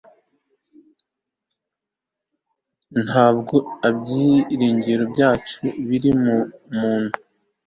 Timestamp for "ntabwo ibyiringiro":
3.05-5.03